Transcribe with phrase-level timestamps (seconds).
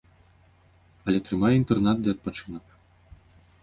[1.05, 2.65] Але трымае інтэрнат ды адпачынак.